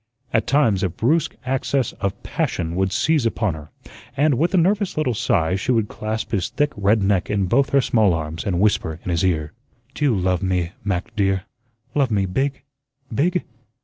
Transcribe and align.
At 0.33 0.47
times, 0.47 0.81
a 0.81 0.89
brusque 0.89 1.35
access 1.45 1.91
of 2.01 2.23
passion 2.23 2.75
would 2.75 2.91
seize 2.91 3.27
upon 3.27 3.53
her, 3.53 3.69
and, 4.17 4.33
with 4.33 4.51
a 4.55 4.57
nervous 4.57 4.97
little 4.97 5.13
sigh, 5.13 5.53
she 5.55 5.71
would 5.71 5.89
clasp 5.89 6.31
his 6.31 6.49
thick 6.49 6.71
red 6.75 7.03
neck 7.03 7.29
in 7.29 7.45
both 7.45 7.69
her 7.69 7.81
small 7.81 8.15
arms 8.15 8.43
and 8.43 8.59
whisper 8.59 8.99
in 9.03 9.11
his 9.11 9.23
ear: 9.23 9.53
"Do 9.93 10.05
you 10.05 10.15
love 10.17 10.41
me, 10.41 10.71
Mac, 10.83 11.15
dear? 11.15 11.43
Love 11.93 12.09
me 12.09 12.25
BIG, 12.25 12.63
BIG? 13.13 13.43